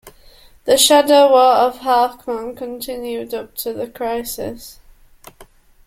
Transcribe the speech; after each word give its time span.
The 0.65 0.77
"Shadow 0.77 1.29
War 1.29 1.41
of 1.57 1.81
Hawkman" 1.81 2.57
continued 2.57 3.35
up 3.35 3.53
to 3.57 3.71
the 3.71 3.85
"Crisis". 3.87 4.79